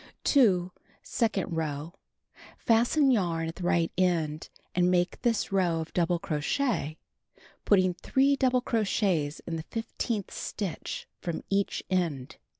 [0.23, 0.71] 2.
[1.03, 1.93] Second row:
[2.57, 6.95] Fasten yarn at riglit cud and make this row of double cro chet,
[7.65, 12.37] putting 3 double crochets ui the fifteenth stitch from each end.